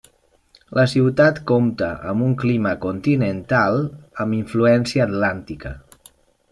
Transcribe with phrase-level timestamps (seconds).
[0.77, 3.81] La ciutat compta amb un clima continental
[4.25, 5.79] amb influència atlàntica.